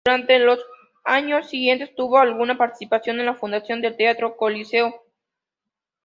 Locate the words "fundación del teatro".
3.35-4.35